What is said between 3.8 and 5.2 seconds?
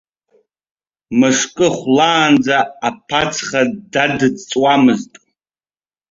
дадҵуамызт.